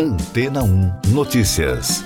Antena 0.00 0.62
1 0.62 0.92
Notícias. 1.08 2.04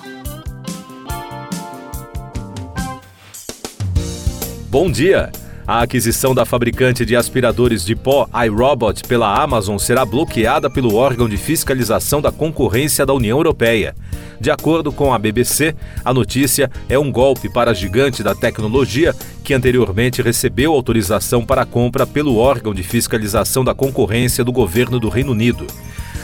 Bom 4.70 4.90
dia! 4.90 5.30
A 5.66 5.82
aquisição 5.82 6.34
da 6.34 6.46
fabricante 6.46 7.04
de 7.04 7.14
aspiradores 7.14 7.84
de 7.84 7.94
pó 7.94 8.26
iRobot 8.46 9.02
pela 9.06 9.38
Amazon 9.38 9.76
será 9.76 10.06
bloqueada 10.06 10.70
pelo 10.70 10.94
órgão 10.94 11.28
de 11.28 11.36
fiscalização 11.36 12.22
da 12.22 12.32
concorrência 12.32 13.04
da 13.04 13.12
União 13.12 13.36
Europeia. 13.36 13.94
De 14.40 14.50
acordo 14.50 14.90
com 14.90 15.12
a 15.12 15.18
BBC, 15.18 15.76
a 16.02 16.14
notícia 16.14 16.70
é 16.88 16.98
um 16.98 17.12
golpe 17.12 17.52
para 17.52 17.72
a 17.72 17.74
gigante 17.74 18.22
da 18.22 18.34
tecnologia 18.34 19.14
que 19.44 19.52
anteriormente 19.52 20.22
recebeu 20.22 20.72
autorização 20.72 21.44
para 21.44 21.66
compra 21.66 22.06
pelo 22.06 22.38
órgão 22.38 22.72
de 22.72 22.82
fiscalização 22.82 23.62
da 23.62 23.74
concorrência 23.74 24.42
do 24.42 24.50
governo 24.50 24.98
do 24.98 25.10
Reino 25.10 25.32
Unido. 25.32 25.66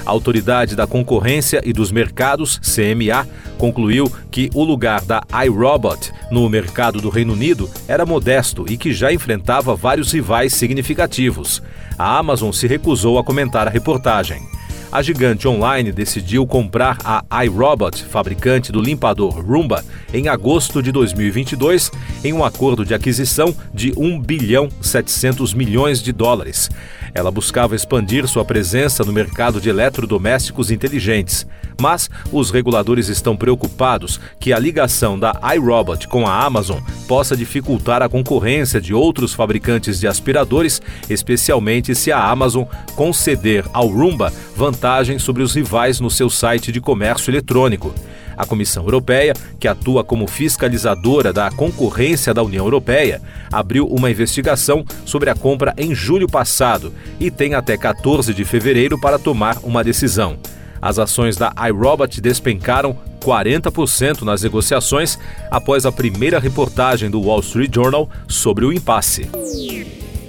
A 0.09 0.11
Autoridade 0.11 0.75
da 0.75 0.87
Concorrência 0.87 1.61
e 1.63 1.71
dos 1.71 1.93
Mercados, 1.93 2.59
CMA, 2.61 3.29
concluiu 3.59 4.11
que 4.31 4.49
o 4.55 4.65
lugar 4.65 5.05
da 5.05 5.23
iRobot 5.45 6.11
no 6.31 6.49
mercado 6.49 6.99
do 6.99 7.11
Reino 7.11 7.35
Unido 7.35 7.69
era 7.87 8.07
modesto 8.07 8.65
e 8.67 8.79
que 8.79 8.95
já 8.95 9.13
enfrentava 9.13 9.77
vários 9.77 10.11
rivais 10.11 10.55
significativos. 10.55 11.63
A 11.99 12.17
Amazon 12.17 12.53
se 12.53 12.67
recusou 12.67 13.19
a 13.19 13.25
comentar 13.25 13.67
a 13.67 13.71
reportagem 13.71 14.41
a 14.91 15.03
gigante 15.03 15.47
online 15.47 15.93
decidiu 15.93 16.47
comprar 16.47 16.99
a 17.05 17.45
iRobot, 17.45 18.05
fabricante 18.05 18.73
do 18.73 18.81
limpador 18.81 19.41
Roomba, 19.41 19.85
em 20.13 20.29
agosto 20.29 20.83
de 20.83 20.91
2022, 20.91 21.91
em 22.25 22.33
um 22.33 22.45
acordo 22.45 22.85
de 22.85 22.95
aquisição 22.95 23.55
de 23.73 23.93
1 23.97 24.21
bilhão 24.21 24.69
700 24.81 25.53
milhões 25.55 26.03
de 26.03 26.13
dólares. 26.13 26.71
Ela 27.15 27.31
buscava 27.31 27.75
expandir 27.75 28.27
sua 28.27 28.45
presença 28.45 29.05
no 29.05 29.13
mercado 29.13 29.61
de 29.61 29.69
eletrodomésticos 29.69 30.71
inteligentes, 30.71 31.47
mas 31.81 32.09
os 32.33 32.51
reguladores 32.51 33.09
estão 33.09 33.37
preocupados 33.37 34.21
que 34.41 34.53
a 34.53 34.59
ligação 34.59 35.19
da 35.19 35.39
iRobot 35.55 36.07
com 36.09 36.27
a 36.27 36.45
Amazon 36.45 36.81
possa 37.09 37.35
dificultar 37.35 38.03
a 38.03 38.09
concorrência 38.09 38.81
de 38.81 38.93
outros 38.93 39.33
fabricantes 39.33 39.99
de 39.99 40.07
aspiradores, 40.07 40.83
especialmente 41.09 41.95
se 41.95 42.13
a 42.13 42.23
Amazon 42.23 42.65
conceder 42.95 43.65
ao 43.73 43.89
Roomba 43.89 44.31
vantagem 44.55 45.19
sobre 45.19 45.43
os 45.43 45.55
rivais 45.55 45.99
no 45.99 46.11
seu 46.11 46.29
site 46.29 46.71
de 46.71 46.83
comércio 46.83 47.31
eletrônico. 47.31 47.95
A 48.37 48.45
Comissão 48.45 48.85
Europeia, 48.85 49.33
que 49.59 49.67
atua 49.67 50.05
como 50.05 50.29
fiscalizadora 50.29 51.33
da 51.33 51.51
concorrência 51.51 52.33
da 52.33 52.43
União 52.43 52.65
Europeia, 52.65 53.21
abriu 53.51 53.87
uma 53.87 54.11
investigação 54.11 54.85
sobre 55.05 55.31
a 55.31 55.35
compra 55.35 55.75
em 55.77 55.95
julho 55.95 56.29
passado 56.29 56.93
e 57.19 57.31
tem 57.31 57.55
até 57.55 57.77
14 57.77 58.33
de 58.33 58.45
fevereiro 58.45 59.01
para 59.01 59.19
tomar 59.19 59.59
uma 59.65 59.83
decisão. 59.83 60.39
As 60.81 60.99
ações 60.99 61.37
da 61.37 61.53
iRobot 61.67 62.21
despencaram 62.21 62.97
40% 63.29 64.23
nas 64.23 64.43
negociações 64.43 65.19
após 65.51 65.85
a 65.85 65.93
primeira 65.93 66.39
reportagem 66.39 67.11
do 67.11 67.21
Wall 67.21 67.41
Street 67.41 67.75
Journal 67.75 68.09
sobre 68.27 68.65
o 68.65 68.73
impasse. 68.73 69.29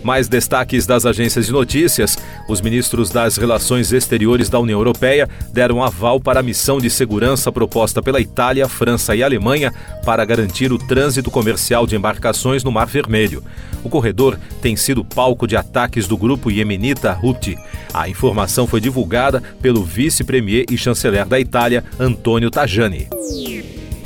Mais 0.10 0.28
destaques 0.28 0.88
das 0.88 1.06
agências 1.06 1.46
de 1.46 1.52
notícias: 1.52 2.18
os 2.48 2.62
ministros 2.62 3.12
das 3.12 3.38
Relações 3.38 3.94
Exteriores 3.94 4.50
da 4.50 4.60
União 4.60 4.80
Europeia 4.80 5.30
deram 5.54 5.84
aval 5.84 6.20
para 6.20 6.40
a 6.40 6.44
missão 6.44 6.80
de 6.80 6.90
segurança 6.90 7.52
proposta 7.52 8.02
pela 8.02 8.20
Itália, 8.20 8.68
França 8.68 9.16
e 9.16 9.22
Alemanha 9.22 9.72
para 10.04 10.26
garantir 10.26 10.74
o 10.74 10.80
trânsito 10.80 11.30
comercial 11.30 11.86
de 11.86 11.96
embarcações 11.96 12.64
no 12.64 12.72
Mar 12.72 12.88
Vermelho. 12.88 13.44
O 13.84 13.90
corredor 13.90 14.40
tem 14.64 14.76
sido 14.76 15.06
palco 15.06 15.46
de 15.46 15.56
ataques 15.56 16.08
do 16.08 16.18
grupo 16.18 16.50
iemenita 16.50 17.16
Houthi. 17.22 17.56
A 17.94 18.10
informação 18.10 18.66
foi 18.66 18.82
divulgada 18.82 19.44
pelo 19.62 19.84
vice-premier 19.84 20.66
e 20.72 20.76
chanceler 20.76 21.28
da 21.28 21.40
Itália, 21.40 21.84
Antonio 22.00 22.50
Tajani. 22.50 23.08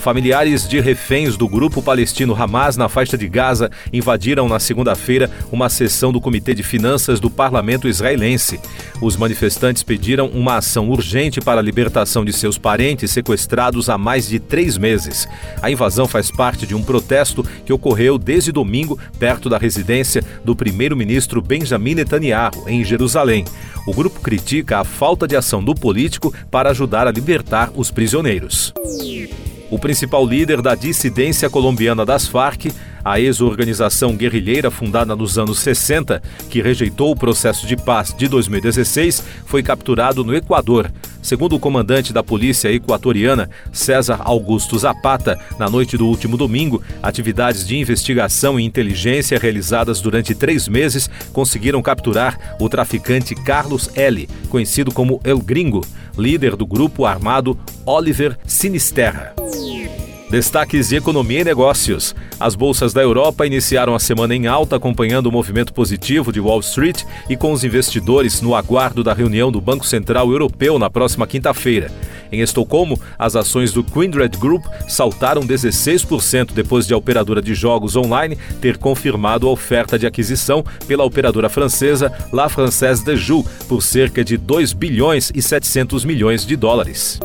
Familiares 0.04 0.68
de 0.68 0.82
reféns 0.82 1.38
do 1.38 1.48
grupo 1.48 1.82
palestino 1.82 2.36
Hamas 2.36 2.76
na 2.76 2.90
faixa 2.90 3.18
de 3.18 3.26
Gaza 3.30 3.72
invadiram 3.94 4.50
na 4.50 4.60
segunda-feira 4.60 5.32
uma 5.50 5.70
sessão 5.70 6.12
do 6.12 6.20
Comitê 6.20 6.54
de 6.54 6.62
Finanças 6.62 7.22
do 7.22 7.30
parlamento 7.30 7.88
israelense. 7.88 8.60
Os 9.02 9.16
manifestantes 9.16 9.82
pediram 9.82 10.28
uma 10.28 10.58
ação 10.58 10.90
urgente 10.90 11.40
para 11.40 11.62
a 11.62 11.64
libertação 11.64 12.26
de 12.26 12.34
seus 12.34 12.58
parentes 12.58 13.12
sequestrados 13.12 13.88
há 13.88 13.98
mais 13.98 14.28
de 14.28 14.42
três 14.42 14.78
meses. 14.78 15.26
A 15.62 15.72
invasão 15.72 16.06
faz 16.06 16.30
parte 16.30 16.68
de 16.68 16.76
um 16.76 16.84
protesto 16.84 17.42
que 17.66 17.72
ocorreu 17.72 18.18
desde 18.18 18.52
domingo 18.52 19.00
perto 19.18 19.48
da 19.48 19.58
residência 19.58 20.22
do 20.44 20.54
primeiro-ministro 20.54 21.42
Benjamin 21.42 21.96
Netanyahu, 21.96 22.68
em 22.68 22.84
Jerusalém. 22.84 23.46
O 23.88 23.94
grupo 23.94 24.20
critica 24.20 24.80
a 24.80 24.84
falta 24.84 25.26
de 25.26 25.38
ação 25.38 25.64
do 25.64 25.74
político 25.74 26.34
para 26.52 26.72
ajudar 26.72 27.08
a 27.08 27.12
libertar 27.12 27.72
os 27.74 27.90
prisioneiros. 27.90 28.74
O 29.70 29.80
principal 29.80 30.26
líder 30.26 30.62
da 30.62 30.76
dissidência 30.76 31.50
colombiana 31.50 32.06
das 32.06 32.28
Farc, 32.28 32.72
a 33.04 33.20
ex-organização 33.20 34.16
guerrilheira 34.16 34.70
fundada 34.70 35.16
nos 35.16 35.38
anos 35.38 35.60
60, 35.60 36.22
que 36.50 36.62
rejeitou 36.62 37.12
o 37.12 37.16
processo 37.16 37.66
de 37.66 37.76
paz 37.76 38.14
de 38.16 38.28
2016, 38.28 39.24
foi 39.46 39.64
capturado 39.64 40.24
no 40.24 40.36
Equador. 40.36 40.92
Segundo 41.24 41.56
o 41.56 41.60
comandante 41.60 42.12
da 42.12 42.22
polícia 42.22 42.70
equatoriana, 42.70 43.50
César 43.72 44.20
Augusto 44.26 44.78
Zapata, 44.78 45.40
na 45.58 45.70
noite 45.70 45.98
do 45.98 46.06
último 46.06 46.36
domingo, 46.36 46.84
atividades 47.02 47.66
de 47.66 47.78
investigação 47.78 48.60
e 48.60 48.66
inteligência 48.66 49.40
realizadas 49.40 50.02
durante 50.02 50.36
três 50.36 50.68
meses 50.68 51.10
conseguiram 51.32 51.82
capturar 51.82 52.58
o 52.60 52.68
traficante 52.68 53.34
Carlos 53.34 53.90
L., 53.96 54.28
conhecido 54.50 54.92
como 54.92 55.22
El 55.24 55.40
Gringo, 55.40 55.86
líder 56.18 56.58
do 56.58 56.66
grupo 56.66 57.06
armado 57.06 57.58
Oliver 57.86 58.38
Sinisterra. 58.46 59.34
Destaques 60.34 60.90
de 60.90 60.96
economia 60.96 61.42
e 61.42 61.44
negócios. 61.44 62.16
As 62.40 62.56
bolsas 62.56 62.92
da 62.92 63.04
Europa 63.04 63.46
iniciaram 63.46 63.94
a 63.94 64.00
semana 64.00 64.36
em 64.36 64.48
alta, 64.48 64.78
acompanhando 64.78 65.28
o 65.28 65.32
movimento 65.32 65.72
positivo 65.72 66.34
de 66.34 66.40
Wall 66.40 66.60
Street 66.62 67.04
e 67.30 67.38
com 67.38 67.52
os 67.52 67.64
investidores 67.64 68.42
no 68.42 68.56
aguardo 68.56 69.04
da 69.04 69.14
reunião 69.14 69.52
do 69.52 69.62
Banco 69.62 69.86
Central 69.86 70.32
Europeu 70.32 70.80
na 70.80 70.90
próxima 70.90 71.28
quinta-feira. 71.28 71.92
Em 72.32 72.42
Estocolmo, 72.42 73.00
as 73.20 73.36
ações 73.36 73.72
do 73.72 73.84
Kindred 73.84 74.36
Group 74.40 74.66
saltaram 74.88 75.44
16% 75.44 76.52
depois 76.52 76.88
de 76.88 76.96
a 76.96 76.98
operadora 76.98 77.40
de 77.40 77.54
jogos 77.54 77.96
online 77.96 78.36
ter 78.60 78.78
confirmado 78.78 79.48
a 79.48 79.52
oferta 79.52 80.00
de 80.00 80.08
aquisição 80.08 80.66
pela 80.88 81.04
operadora 81.04 81.48
francesa 81.48 82.12
La 82.34 82.50
Française 82.50 83.06
des 83.06 83.20
Jeux 83.20 83.46
por 83.70 83.84
cerca 83.84 84.24
de 84.24 84.36
2 84.36 84.74
bilhões 84.74 85.32
e 85.36 85.44
700 85.44 86.04
milhões 86.04 86.44
de 86.44 86.56
dólares. 86.56 87.20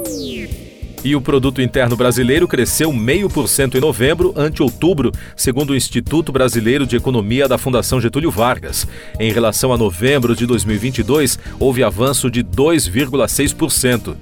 E 1.04 1.14
o 1.14 1.20
produto 1.20 1.62
interno 1.62 1.96
brasileiro 1.96 2.48
cresceu 2.48 2.90
0,5% 2.90 3.76
em 3.76 3.80
novembro 3.80 4.32
ante 4.36 4.62
outubro, 4.62 5.12
segundo 5.36 5.70
o 5.70 5.76
Instituto 5.76 6.32
Brasileiro 6.32 6.86
de 6.86 6.96
Economia 6.96 7.46
da 7.46 7.56
Fundação 7.56 8.00
Getúlio 8.00 8.30
Vargas. 8.30 8.86
Em 9.18 9.32
relação 9.32 9.72
a 9.72 9.78
novembro 9.78 10.34
de 10.34 10.44
2022, 10.44 11.38
houve 11.58 11.84
avanço 11.84 12.28
de 12.30 12.42
2,6%. 12.42 14.16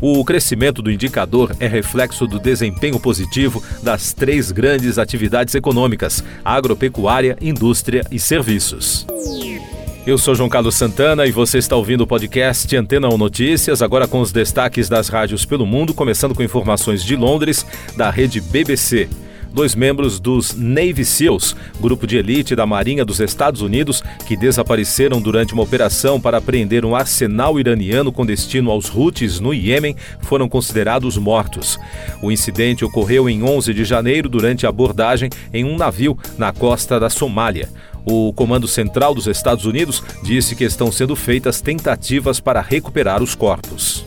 O 0.00 0.24
crescimento 0.24 0.80
do 0.80 0.92
indicador 0.92 1.56
é 1.58 1.66
reflexo 1.66 2.26
do 2.26 2.38
desempenho 2.38 3.00
positivo 3.00 3.62
das 3.82 4.12
três 4.12 4.52
grandes 4.52 4.98
atividades 4.98 5.54
econômicas: 5.54 6.22
agropecuária, 6.44 7.36
indústria 7.40 8.04
e 8.10 8.18
serviços. 8.18 9.06
Eu 10.08 10.16
sou 10.16 10.34
João 10.34 10.48
Carlos 10.48 10.74
Santana 10.74 11.26
e 11.26 11.30
você 11.30 11.58
está 11.58 11.76
ouvindo 11.76 12.00
o 12.00 12.06
podcast 12.06 12.74
Antena 12.74 13.12
1 13.12 13.18
Notícias, 13.18 13.82
agora 13.82 14.08
com 14.08 14.22
os 14.22 14.32
destaques 14.32 14.88
das 14.88 15.10
rádios 15.10 15.44
pelo 15.44 15.66
mundo, 15.66 15.92
começando 15.92 16.34
com 16.34 16.42
informações 16.42 17.04
de 17.04 17.14
Londres, 17.14 17.66
da 17.94 18.08
rede 18.08 18.40
BBC. 18.40 19.06
Dois 19.52 19.74
membros 19.74 20.18
dos 20.18 20.54
Navy 20.54 21.04
SEALs, 21.04 21.54
grupo 21.78 22.06
de 22.06 22.16
elite 22.16 22.56
da 22.56 22.64
Marinha 22.64 23.04
dos 23.04 23.20
Estados 23.20 23.60
Unidos, 23.60 24.02
que 24.26 24.34
desapareceram 24.34 25.20
durante 25.20 25.52
uma 25.52 25.62
operação 25.62 26.18
para 26.18 26.38
apreender 26.38 26.86
um 26.86 26.96
arsenal 26.96 27.60
iraniano 27.60 28.10
com 28.10 28.24
destino 28.24 28.70
aos 28.70 28.88
Houthis 28.94 29.40
no 29.40 29.52
Iêmen, 29.52 29.94
foram 30.20 30.48
considerados 30.48 31.18
mortos. 31.18 31.78
O 32.22 32.32
incidente 32.32 32.82
ocorreu 32.82 33.28
em 33.28 33.42
11 33.42 33.74
de 33.74 33.84
janeiro 33.84 34.26
durante 34.26 34.64
a 34.64 34.70
abordagem 34.70 35.28
em 35.52 35.66
um 35.66 35.76
navio 35.76 36.16
na 36.38 36.50
costa 36.50 36.98
da 36.98 37.10
Somália. 37.10 37.68
O 38.10 38.32
Comando 38.32 38.66
Central 38.66 39.14
dos 39.14 39.26
Estados 39.26 39.66
Unidos 39.66 40.02
disse 40.22 40.56
que 40.56 40.64
estão 40.64 40.90
sendo 40.90 41.14
feitas 41.14 41.60
tentativas 41.60 42.40
para 42.40 42.62
recuperar 42.62 43.22
os 43.22 43.34
corpos. 43.34 44.02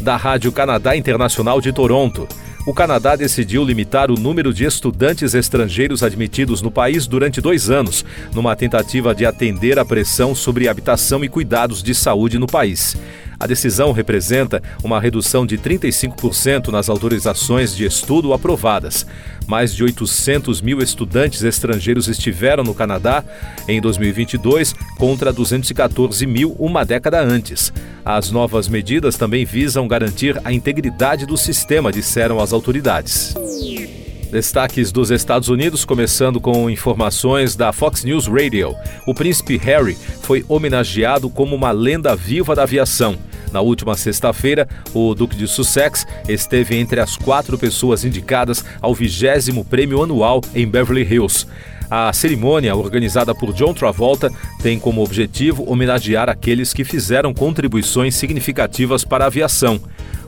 Da 0.00 0.16
Rádio 0.16 0.50
Canadá 0.50 0.96
Internacional 0.96 1.60
de 1.60 1.70
Toronto. 1.70 2.26
O 2.66 2.72
Canadá 2.72 3.14
decidiu 3.14 3.62
limitar 3.62 4.10
o 4.10 4.14
número 4.14 4.54
de 4.54 4.64
estudantes 4.64 5.34
estrangeiros 5.34 6.02
admitidos 6.02 6.62
no 6.62 6.70
país 6.70 7.06
durante 7.06 7.42
dois 7.42 7.68
anos, 7.68 8.06
numa 8.32 8.56
tentativa 8.56 9.14
de 9.14 9.26
atender 9.26 9.78
à 9.78 9.84
pressão 9.84 10.34
sobre 10.34 10.66
habitação 10.66 11.22
e 11.22 11.28
cuidados 11.28 11.82
de 11.82 11.94
saúde 11.94 12.38
no 12.38 12.46
país. 12.46 12.96
A 13.38 13.46
decisão 13.46 13.92
representa 13.92 14.62
uma 14.82 15.00
redução 15.00 15.46
de 15.46 15.58
35% 15.58 16.68
nas 16.68 16.88
autorizações 16.88 17.74
de 17.74 17.84
estudo 17.84 18.32
aprovadas. 18.32 19.06
Mais 19.46 19.74
de 19.74 19.84
800 19.84 20.60
mil 20.60 20.78
estudantes 20.78 21.42
estrangeiros 21.42 22.08
estiveram 22.08 22.64
no 22.64 22.74
Canadá 22.74 23.22
em 23.68 23.80
2022, 23.80 24.74
contra 24.96 25.32
214 25.32 26.26
mil 26.26 26.56
uma 26.58 26.84
década 26.84 27.20
antes. 27.20 27.72
As 28.04 28.30
novas 28.30 28.68
medidas 28.68 29.16
também 29.16 29.44
visam 29.44 29.86
garantir 29.88 30.40
a 30.44 30.52
integridade 30.52 31.26
do 31.26 31.36
sistema, 31.36 31.92
disseram 31.92 32.40
as 32.40 32.52
autoridades. 32.52 33.34
Destaques 34.34 34.90
dos 34.90 35.12
Estados 35.12 35.48
Unidos, 35.48 35.84
começando 35.84 36.40
com 36.40 36.68
informações 36.68 37.54
da 37.54 37.72
Fox 37.72 38.02
News 38.02 38.26
Radio. 38.26 38.74
O 39.06 39.14
príncipe 39.14 39.56
Harry 39.58 39.96
foi 40.22 40.44
homenageado 40.48 41.30
como 41.30 41.54
uma 41.54 41.70
lenda 41.70 42.16
viva 42.16 42.52
da 42.52 42.64
aviação. 42.64 43.16
Na 43.52 43.60
última 43.60 43.94
sexta-feira, 43.94 44.66
o 44.92 45.14
Duque 45.14 45.36
de 45.36 45.46
Sussex 45.46 46.04
esteve 46.28 46.74
entre 46.74 46.98
as 46.98 47.16
quatro 47.16 47.56
pessoas 47.56 48.04
indicadas 48.04 48.64
ao 48.82 48.92
vigésimo 48.92 49.64
prêmio 49.64 50.02
anual 50.02 50.40
em 50.52 50.66
Beverly 50.66 51.02
Hills. 51.08 51.46
A 51.88 52.12
cerimônia, 52.12 52.74
organizada 52.74 53.32
por 53.32 53.52
John 53.52 53.72
Travolta, 53.72 54.32
tem 54.60 54.80
como 54.80 55.00
objetivo 55.04 55.62
homenagear 55.70 56.28
aqueles 56.28 56.72
que 56.72 56.82
fizeram 56.82 57.32
contribuições 57.32 58.16
significativas 58.16 59.04
para 59.04 59.22
a 59.22 59.26
aviação. 59.28 59.80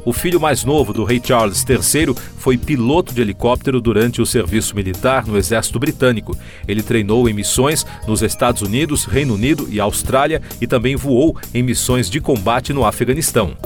O 0.06 0.12
filho 0.12 0.40
mais 0.40 0.62
novo 0.62 0.92
do 0.92 1.02
rei 1.02 1.20
Charles 1.22 1.64
III 1.68 2.14
foi 2.38 2.56
piloto 2.56 3.12
de 3.12 3.20
helicóptero 3.20 3.80
durante 3.80 4.22
o 4.22 4.26
serviço 4.26 4.76
militar 4.76 5.26
no 5.26 5.36
exército 5.36 5.80
britânico. 5.80 6.38
Ele 6.68 6.80
treinou 6.80 7.28
em 7.28 7.32
missões 7.32 7.84
nos 8.06 8.22
Estados 8.22 8.62
Unidos, 8.62 9.04
Reino 9.04 9.34
Unido 9.34 9.66
e 9.68 9.80
Austrália 9.80 10.40
e 10.60 10.66
também 10.68 10.94
voou 10.94 11.36
em 11.52 11.60
missões 11.60 12.08
de 12.08 12.20
combate 12.20 12.72
no 12.72 12.84
Afeganistão. 12.84 13.56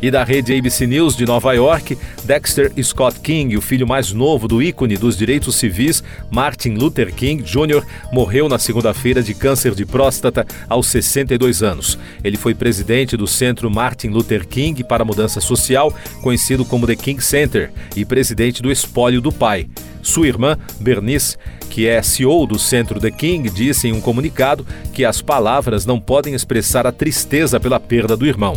E 0.00 0.10
da 0.10 0.22
rede 0.24 0.56
ABC 0.56 0.86
News 0.86 1.16
de 1.16 1.24
Nova 1.24 1.54
York, 1.54 1.96
Dexter 2.24 2.72
Scott 2.82 3.18
King, 3.20 3.56
o 3.56 3.62
filho 3.62 3.86
mais 3.86 4.12
novo 4.12 4.46
do 4.46 4.62
ícone 4.62 4.96
dos 4.96 5.16
direitos 5.16 5.56
civis, 5.56 6.04
Martin 6.30 6.74
Luther 6.74 7.14
King 7.14 7.42
Jr., 7.42 7.82
morreu 8.12 8.48
na 8.48 8.58
segunda-feira 8.58 9.22
de 9.22 9.32
câncer 9.32 9.74
de 9.74 9.86
próstata 9.86 10.46
aos 10.68 10.86
62 10.88 11.62
anos. 11.62 11.98
Ele 12.22 12.36
foi 12.36 12.54
presidente 12.54 13.16
do 13.16 13.26
Centro 13.26 13.70
Martin 13.70 14.08
Luther 14.08 14.46
King 14.46 14.84
para 14.84 15.02
a 15.02 15.06
Mudança 15.06 15.40
Social, 15.40 15.92
conhecido 16.20 16.64
como 16.64 16.86
The 16.86 16.96
King 16.96 17.22
Center, 17.22 17.70
e 17.96 18.04
presidente 18.04 18.62
do 18.62 18.70
Espólio 18.70 19.20
do 19.22 19.32
Pai. 19.32 19.66
Sua 20.02 20.28
irmã, 20.28 20.56
Bernice, 20.78 21.36
que 21.70 21.86
é 21.86 22.00
CEO 22.00 22.46
do 22.46 22.58
Centro 22.58 23.00
The 23.00 23.10
King, 23.10 23.50
disse 23.50 23.88
em 23.88 23.92
um 23.92 24.00
comunicado 24.00 24.64
que 24.92 25.04
as 25.04 25.20
palavras 25.20 25.84
não 25.84 25.98
podem 25.98 26.34
expressar 26.34 26.86
a 26.86 26.92
tristeza 26.92 27.58
pela 27.58 27.80
perda 27.80 28.16
do 28.16 28.26
irmão. 28.26 28.56